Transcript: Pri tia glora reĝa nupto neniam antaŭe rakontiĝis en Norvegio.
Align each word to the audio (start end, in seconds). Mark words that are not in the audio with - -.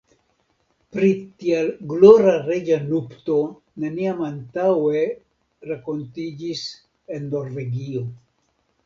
Pri 0.95 1.09
tia 1.41 1.57
glora 1.91 2.31
reĝa 2.47 2.77
nupto 2.85 3.35
neniam 3.83 4.23
antaŭe 4.29 5.03
rakontiĝis 5.73 6.65
en 7.19 7.29
Norvegio. 7.37 8.03